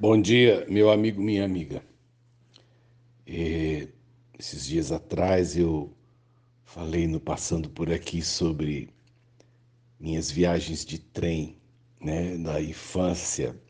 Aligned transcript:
Bom 0.00 0.20
dia, 0.22 0.64
meu 0.68 0.92
amigo, 0.92 1.20
minha 1.20 1.44
amiga. 1.44 1.82
E, 3.26 3.88
esses 4.38 4.64
dias 4.64 4.92
atrás 4.92 5.56
eu 5.56 5.92
falei 6.64 7.08
no 7.08 7.18
Passando 7.18 7.68
por 7.68 7.92
Aqui 7.92 8.22
sobre 8.22 8.90
minhas 9.98 10.30
viagens 10.30 10.84
de 10.84 11.00
trem, 11.00 11.56
né, 12.00 12.38
da 12.38 12.62
infância. 12.62 13.60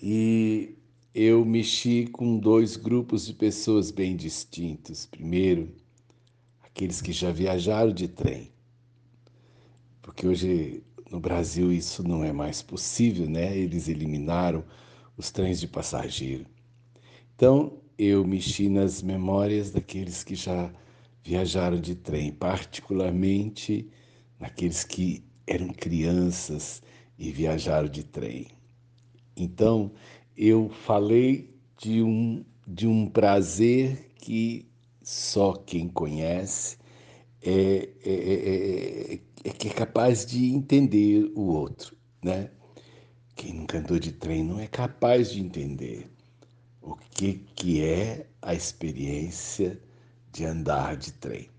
E 0.00 0.76
eu 1.12 1.44
mexi 1.44 2.06
com 2.06 2.38
dois 2.38 2.76
grupos 2.76 3.26
de 3.26 3.34
pessoas 3.34 3.90
bem 3.90 4.14
distintos. 4.14 5.04
Primeiro, 5.04 5.74
aqueles 6.62 7.02
que 7.02 7.10
já 7.10 7.32
viajaram 7.32 7.92
de 7.92 8.06
trem. 8.06 8.52
Porque 10.00 10.28
hoje 10.28 10.80
no 11.10 11.18
Brasil 11.18 11.72
isso 11.72 12.06
não 12.06 12.22
é 12.22 12.30
mais 12.32 12.62
possível, 12.62 13.28
né? 13.28 13.58
Eles 13.58 13.88
eliminaram 13.88 14.62
os 15.18 15.30
trens 15.32 15.60
de 15.60 15.66
passageiro. 15.66 16.46
Então, 17.34 17.82
eu 17.98 18.24
mexi 18.24 18.68
nas 18.68 19.02
memórias 19.02 19.72
daqueles 19.72 20.22
que 20.22 20.36
já 20.36 20.72
viajaram 21.22 21.80
de 21.80 21.96
trem, 21.96 22.32
particularmente 22.32 23.90
naqueles 24.38 24.84
que 24.84 25.24
eram 25.46 25.68
crianças 25.68 26.80
e 27.18 27.30
viajaram 27.32 27.88
de 27.88 28.04
trem. 28.04 28.46
Então, 29.36 29.92
eu 30.36 30.68
falei 30.68 31.54
de 31.76 32.02
um, 32.02 32.44
de 32.66 32.86
um 32.86 33.08
prazer 33.08 34.12
que 34.16 34.68
só 35.02 35.54
quem 35.54 35.88
conhece 35.88 36.76
é, 37.42 37.88
é, 38.04 38.12
é, 38.12 39.20
é, 39.44 39.50
que 39.50 39.68
é 39.68 39.72
capaz 39.72 40.24
de 40.24 40.52
entender 40.52 41.30
o 41.34 41.42
outro, 41.42 41.96
né? 42.22 42.50
Andou 43.74 43.98
de 43.98 44.12
trem 44.12 44.42
não 44.42 44.58
é 44.58 44.66
capaz 44.66 45.30
de 45.30 45.40
entender 45.40 46.10
o 46.80 46.96
que, 46.96 47.34
que 47.54 47.84
é 47.84 48.26
a 48.40 48.54
experiência 48.54 49.80
de 50.32 50.44
andar 50.46 50.96
de 50.96 51.12
trem. 51.12 51.50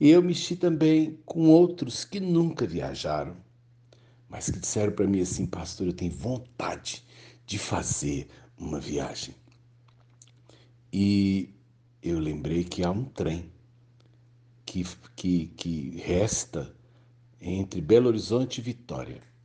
E 0.00 0.10
eu 0.10 0.22
mexi 0.22 0.56
também 0.56 1.18
com 1.26 1.48
outros 1.50 2.04
que 2.04 2.18
nunca 2.20 2.66
viajaram, 2.66 3.36
mas 4.28 4.50
que 4.50 4.58
disseram 4.58 4.92
para 4.92 5.06
mim 5.06 5.20
assim, 5.20 5.46
pastor, 5.46 5.86
eu 5.86 5.92
tenho 5.92 6.10
vontade 6.10 7.04
de 7.46 7.58
fazer 7.58 8.28
uma 8.58 8.80
viagem. 8.80 9.34
E 10.92 11.54
eu 12.02 12.18
lembrei 12.18 12.64
que 12.64 12.82
há 12.82 12.90
um 12.90 13.04
trem 13.04 13.52
que, 14.64 14.84
que, 15.14 15.46
que 15.48 15.90
resta 16.02 16.74
entre 17.40 17.80
Belo 17.80 18.08
Horizonte 18.08 18.58
e 18.58 18.62
Vitória 18.62 19.35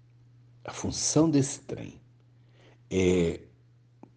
a 0.64 0.72
função 0.72 1.30
desse 1.30 1.62
trem 1.62 2.00
é, 2.90 3.42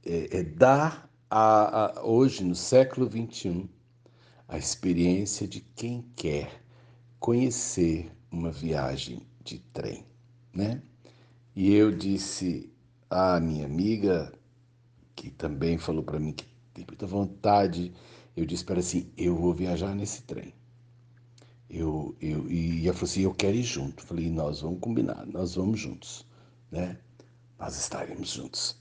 é, 0.05 0.39
é 0.39 0.43
dar 0.43 1.11
a, 1.31 2.01
a, 2.01 2.05
hoje, 2.05 2.45
no 2.45 2.55
século 2.55 3.11
XXI, 3.11 3.69
a 4.47 4.59
experiência 4.59 5.49
de 5.49 5.61
quem 5.61 6.03
quer 6.15 6.63
conhecer 7.19 8.13
uma 8.31 8.51
viagem 8.51 9.27
de 9.43 9.59
trem, 9.59 10.05
né? 10.53 10.83
E 11.57 11.73
eu 11.73 11.91
disse 11.91 12.71
à 13.09 13.41
minha 13.41 13.65
amiga, 13.65 14.33
que 15.15 15.31
também 15.31 15.79
falou 15.79 16.03
para 16.03 16.19
mim 16.19 16.33
que 16.33 16.45
tem 16.75 16.85
muita 16.87 17.07
vontade, 17.07 17.93
eu 18.37 18.45
disse 18.45 18.65
para 18.65 18.75
ela 18.75 18.81
assim, 18.81 19.11
eu 19.17 19.37
vou 19.37 19.55
viajar 19.55 19.95
nesse 19.95 20.23
trem. 20.23 20.53
Eu, 21.71 22.15
eu, 22.21 22.51
e 22.51 22.85
ela 22.87 22.95
falou 22.95 23.11
assim, 23.11 23.23
eu 23.23 23.35
quero 23.35 23.57
ir 23.57 23.63
junto. 23.63 24.03
Falei, 24.03 24.29
nós 24.29 24.61
vamos 24.61 24.81
combinar, 24.81 25.25
nós 25.27 25.55
vamos 25.55 25.81
juntos 25.81 26.27
né? 26.71 26.99
Nós 27.59 27.79
estaremos 27.79 28.31
juntos. 28.31 28.77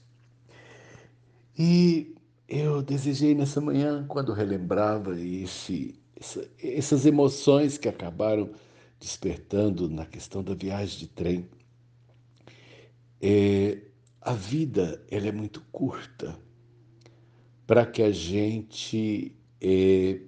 E 1.58 2.14
eu 2.48 2.82
desejei 2.82 3.34
nessa 3.34 3.60
manhã, 3.60 4.04
quando 4.06 4.32
relembrava 4.32 5.18
esse, 5.18 6.00
essa, 6.16 6.50
essas 6.62 7.06
emoções 7.06 7.78
que 7.78 7.88
acabaram 7.88 8.50
despertando 8.98 9.88
na 9.88 10.06
questão 10.06 10.42
da 10.42 10.54
viagem 10.54 10.98
de 10.98 11.08
trem, 11.08 11.48
é, 13.20 13.82
a 14.20 14.32
vida 14.32 15.04
ela 15.10 15.28
é 15.28 15.32
muito 15.32 15.60
curta 15.72 16.38
para 17.66 17.86
que 17.86 18.02
a 18.02 18.10
gente 18.10 19.34
é, 19.60 20.20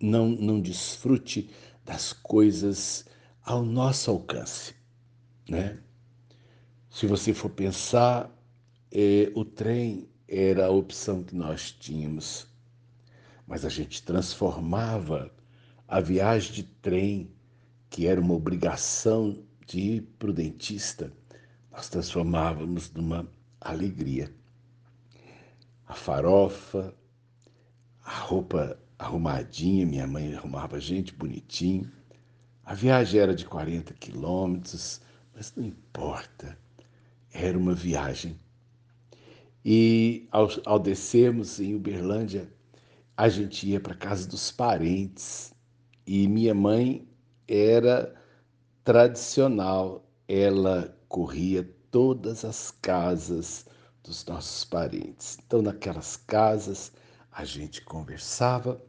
não, 0.00 0.28
não 0.28 0.60
desfrute 0.60 1.50
das 1.84 2.12
coisas 2.12 3.06
ao 3.42 3.64
nosso 3.64 4.10
alcance, 4.10 4.74
né? 5.48 5.83
Se 6.94 7.08
você 7.08 7.34
for 7.34 7.50
pensar, 7.50 8.30
é, 8.92 9.28
o 9.34 9.44
trem 9.44 10.08
era 10.28 10.66
a 10.66 10.70
opção 10.70 11.24
que 11.24 11.34
nós 11.34 11.72
tínhamos, 11.72 12.46
mas 13.48 13.64
a 13.64 13.68
gente 13.68 14.00
transformava 14.00 15.28
a 15.88 16.00
viagem 16.00 16.52
de 16.52 16.62
trem, 16.62 17.34
que 17.90 18.06
era 18.06 18.20
uma 18.20 18.34
obrigação 18.34 19.44
de 19.66 20.02
prudentista, 20.20 21.12
nós 21.72 21.88
transformávamos 21.88 22.92
numa 22.92 23.28
alegria. 23.60 24.32
A 25.88 25.94
farofa, 25.94 26.94
a 28.04 28.20
roupa 28.20 28.78
arrumadinha, 28.96 29.84
minha 29.84 30.06
mãe 30.06 30.32
arrumava 30.32 30.76
a 30.76 30.80
gente 30.80 31.12
bonitinho. 31.12 31.90
A 32.64 32.72
viagem 32.72 33.20
era 33.20 33.34
de 33.34 33.44
40 33.44 33.92
quilômetros, 33.94 35.00
mas 35.34 35.52
não 35.56 35.64
importa 35.64 36.56
era 37.34 37.58
uma 37.58 37.74
viagem. 37.74 38.38
E 39.64 40.28
ao, 40.30 40.48
ao 40.64 40.78
descermos 40.78 41.58
em 41.58 41.74
Uberlândia, 41.74 42.48
a 43.16 43.28
gente 43.28 43.68
ia 43.68 43.80
para 43.80 43.94
casa 43.94 44.28
dos 44.28 44.52
parentes. 44.52 45.52
E 46.06 46.28
minha 46.28 46.54
mãe 46.54 47.08
era 47.48 48.14
tradicional, 48.84 50.08
ela 50.28 50.96
corria 51.08 51.68
todas 51.90 52.44
as 52.44 52.70
casas 52.70 53.66
dos 54.02 54.24
nossos 54.26 54.64
parentes. 54.64 55.38
Então, 55.44 55.60
naquelas 55.60 56.16
casas, 56.16 56.92
a 57.32 57.44
gente 57.44 57.80
conversava, 57.82 58.80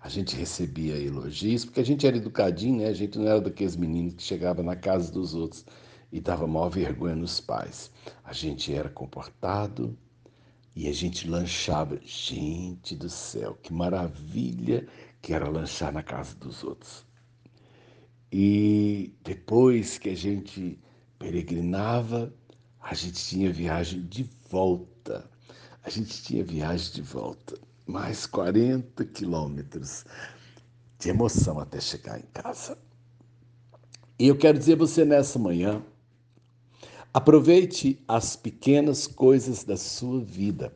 a 0.00 0.08
gente 0.08 0.36
recebia 0.36 0.96
elogios, 0.96 1.64
porque 1.64 1.80
a 1.80 1.84
gente 1.84 2.06
era 2.06 2.16
educadinho, 2.16 2.78
né? 2.78 2.86
A 2.86 2.92
gente 2.92 3.18
não 3.18 3.26
era 3.26 3.40
daqueles 3.40 3.76
meninos 3.76 4.14
que 4.14 4.22
chegava 4.22 4.62
na 4.62 4.76
casa 4.76 5.10
dos 5.10 5.34
outros 5.34 5.64
e 6.12 6.20
dava 6.20 6.46
maior 6.46 6.68
vergonha 6.68 7.14
nos 7.14 7.40
pais. 7.40 7.90
A 8.24 8.32
gente 8.32 8.74
era 8.74 8.88
comportado 8.88 9.96
e 10.74 10.88
a 10.88 10.92
gente 10.92 11.28
lanchava. 11.28 11.98
Gente 12.02 12.96
do 12.96 13.08
céu, 13.08 13.58
que 13.62 13.72
maravilha 13.72 14.86
que 15.22 15.32
era 15.32 15.48
lanchar 15.48 15.92
na 15.92 16.02
casa 16.02 16.34
dos 16.36 16.64
outros. 16.64 17.04
E 18.32 19.14
depois 19.22 19.98
que 19.98 20.08
a 20.10 20.16
gente 20.16 20.78
peregrinava, 21.18 22.32
a 22.80 22.94
gente 22.94 23.24
tinha 23.24 23.52
viagem 23.52 24.02
de 24.06 24.28
volta. 24.48 25.28
A 25.82 25.90
gente 25.90 26.22
tinha 26.22 26.44
viagem 26.44 26.92
de 26.92 27.02
volta, 27.02 27.58
mais 27.86 28.26
40 28.26 29.04
quilômetros 29.06 30.04
de 30.98 31.08
emoção 31.08 31.58
até 31.58 31.80
chegar 31.80 32.18
em 32.18 32.26
casa. 32.32 32.78
E 34.18 34.28
eu 34.28 34.36
quero 34.36 34.58
dizer 34.58 34.74
a 34.74 34.76
você 34.76 35.04
nessa 35.04 35.38
manhã 35.38 35.82
Aproveite 37.12 38.00
as 38.06 38.36
pequenas 38.36 39.08
coisas 39.08 39.64
da 39.64 39.76
sua 39.76 40.20
vida. 40.20 40.72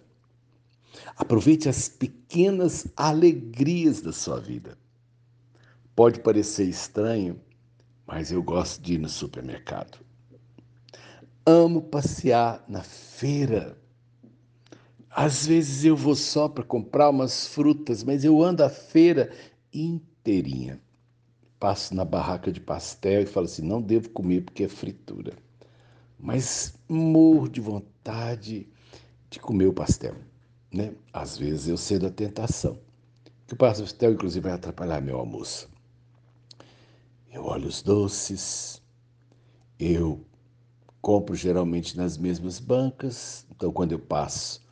Aproveite 1.17 1.69
as 1.69 1.89
pequenas 1.89 2.89
alegrias 2.97 4.01
da 4.01 4.13
sua 4.13 4.41
vida. 4.41 4.77
Pode 5.95 6.19
parecer 6.19 6.69
estranho, 6.69 7.41
mas 8.05 8.33
eu 8.33 8.43
gosto 8.43 8.83
de 8.83 8.95
ir 8.95 8.99
no 8.99 9.09
supermercado. 9.09 10.05
Amo 11.47 11.81
passear 11.81 12.65
na 12.69 12.83
feira. 12.83 13.79
Às 15.09 15.47
vezes 15.47 15.85
eu 15.85 15.95
vou 15.95 16.17
só 16.17 16.49
para 16.49 16.65
comprar 16.65 17.11
umas 17.11 17.47
frutas, 17.47 18.03
mas 18.03 18.25
eu 18.25 18.43
ando 18.43 18.65
a 18.65 18.69
feira 18.69 19.31
inteirinha. 19.73 20.81
Passo 21.61 21.95
na 21.95 22.05
barraca 22.05 22.51
de 22.51 22.61
pastel 22.61 23.23
e 23.23 23.27
falo 23.27 23.47
assim: 23.47 23.63
não 23.63 23.81
devo 23.81 24.11
comer 24.11 24.43
porque 24.43 24.65
é 24.65 24.69
fritura 24.69 25.44
mas 26.19 26.75
morro 26.89 27.49
de 27.49 27.61
vontade 27.61 28.69
de 29.29 29.41
comer 29.41 29.67
o 29.67 29.73
pastel. 29.73 30.15
Né? 30.73 30.95
Às 31.13 31.37
vezes 31.39 31.69
eu 31.69 31.77
cedo 31.77 32.07
a 32.07 32.11
tentação, 32.11 32.79
que 33.47 33.55
o 33.55 33.57
pastel, 33.57 34.13
inclusive, 34.13 34.43
vai 34.43 34.53
atrapalhar 34.53 35.01
meu 35.01 35.19
almoço. 35.19 35.69
Eu 37.33 37.45
olho 37.45 37.69
os 37.69 37.83
doces, 37.83 38.81
eu 39.79 40.25
compro 41.03 41.35
geralmente 41.35 41.97
nas 41.97 42.17
mesmas 42.17 42.59
bancas, 42.59 43.47
então 43.51 43.73
quando 43.73 43.93
eu 43.93 43.99
passo 43.99 44.63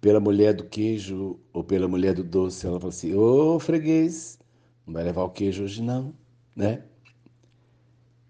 pela 0.00 0.18
mulher 0.18 0.54
do 0.54 0.64
queijo 0.64 1.38
ou 1.52 1.62
pela 1.62 1.86
mulher 1.86 2.14
do 2.14 2.24
doce, 2.24 2.66
ela 2.66 2.78
fala 2.80 2.92
assim: 2.92 3.14
Ô 3.14 3.58
freguês, 3.58 4.38
não 4.86 4.94
vai 4.94 5.04
levar 5.04 5.24
o 5.24 5.30
queijo 5.30 5.64
hoje 5.64 5.82
não, 5.82 6.14
né? 6.54 6.82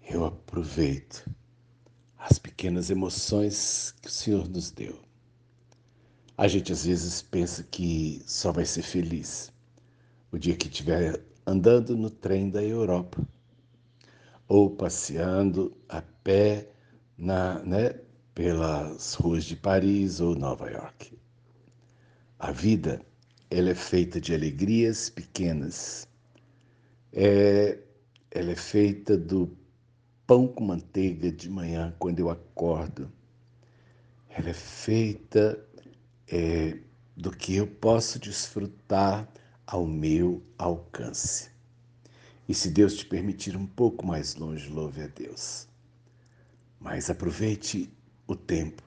Eu 0.08 0.24
aproveito 0.24 1.28
as 2.28 2.40
pequenas 2.40 2.90
emoções 2.90 3.94
que 4.02 4.08
o 4.08 4.10
Senhor 4.10 4.48
nos 4.48 4.72
deu. 4.72 4.98
A 6.36 6.48
gente 6.48 6.72
às 6.72 6.84
vezes 6.84 7.22
pensa 7.22 7.62
que 7.62 8.20
só 8.26 8.50
vai 8.50 8.64
ser 8.64 8.82
feliz 8.82 9.52
o 10.32 10.36
dia 10.36 10.56
que 10.56 10.66
estiver 10.66 11.22
andando 11.46 11.96
no 11.96 12.10
trem 12.10 12.50
da 12.50 12.60
Europa 12.60 13.24
ou 14.48 14.68
passeando 14.68 15.76
a 15.88 16.02
pé 16.02 16.68
na, 17.16 17.60
né, 17.60 17.94
pelas 18.34 19.14
ruas 19.14 19.44
de 19.44 19.54
Paris 19.54 20.20
ou 20.20 20.34
Nova 20.34 20.68
York. 20.68 21.16
A 22.40 22.50
vida 22.50 23.00
ela 23.48 23.70
é 23.70 23.74
feita 23.74 24.20
de 24.20 24.34
alegrias 24.34 25.08
pequenas. 25.08 26.08
É, 27.12 27.78
ela 28.32 28.50
é 28.50 28.56
feita 28.56 29.16
do 29.16 29.56
pão 30.26 30.48
com 30.48 30.64
manteiga 30.64 31.30
de 31.30 31.48
manhã 31.48 31.94
quando 31.98 32.18
eu 32.18 32.28
acordo. 32.28 33.10
Ela 34.28 34.50
é 34.50 34.54
feita 34.54 35.58
é, 36.28 36.78
do 37.16 37.30
que 37.30 37.54
eu 37.54 37.66
posso 37.66 38.18
desfrutar 38.18 39.28
ao 39.66 39.86
meu 39.86 40.42
alcance. 40.58 41.50
E 42.48 42.54
se 42.54 42.70
Deus 42.70 42.94
te 42.94 43.06
permitir 43.06 43.56
um 43.56 43.66
pouco 43.66 44.06
mais 44.06 44.34
longe, 44.34 44.68
louve 44.68 45.02
a 45.02 45.06
Deus. 45.06 45.66
Mas 46.78 47.08
aproveite 47.08 47.90
o 48.26 48.36
tempo. 48.36 48.82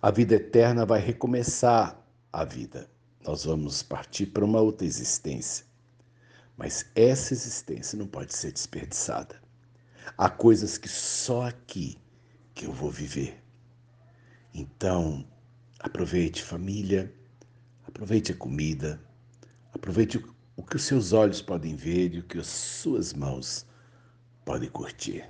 A 0.00 0.10
vida 0.10 0.34
eterna 0.34 0.84
vai 0.84 1.00
recomeçar 1.00 1.98
a 2.32 2.44
vida. 2.44 2.88
Nós 3.24 3.44
vamos 3.44 3.82
partir 3.82 4.26
para 4.26 4.44
uma 4.44 4.60
outra 4.60 4.86
existência. 4.86 5.64
Mas 6.56 6.86
essa 6.94 7.32
existência 7.32 7.98
não 7.98 8.06
pode 8.06 8.34
ser 8.34 8.52
desperdiçada. 8.52 9.43
Há 10.16 10.28
coisas 10.30 10.78
que 10.78 10.88
só 10.88 11.48
aqui 11.48 11.98
que 12.54 12.66
eu 12.66 12.72
vou 12.72 12.90
viver. 12.90 13.42
Então, 14.54 15.26
aproveite 15.80 16.42
família, 16.42 17.12
aproveite 17.86 18.32
a 18.32 18.36
comida, 18.36 19.00
aproveite 19.72 20.24
o 20.56 20.62
que 20.62 20.76
os 20.76 20.84
seus 20.84 21.12
olhos 21.12 21.42
podem 21.42 21.74
ver 21.74 22.14
e 22.14 22.20
o 22.20 22.22
que 22.22 22.38
as 22.38 22.46
suas 22.46 23.12
mãos 23.12 23.66
podem 24.44 24.68
curtir. 24.68 25.24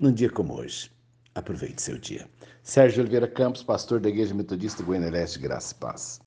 Num 0.00 0.12
dia 0.12 0.30
como 0.30 0.54
hoje, 0.54 0.90
aproveite 1.34 1.82
seu 1.82 1.98
dia. 1.98 2.26
Sérgio 2.62 3.02
Oliveira 3.02 3.28
Campos, 3.28 3.62
pastor 3.62 4.00
da 4.00 4.08
Igreja 4.08 4.34
Metodista 4.34 4.82
Goiânia 4.82 5.10
Leste, 5.10 5.38
Graça 5.38 5.74
e 5.74 5.78
Paz. 5.78 6.18